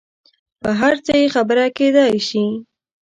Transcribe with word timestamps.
پر 0.61 0.71
هر 0.81 0.95
څه 1.05 1.13
یې 1.19 1.27
خبره 1.35 1.65
کېدای 1.77 2.15
شي. 2.27 2.45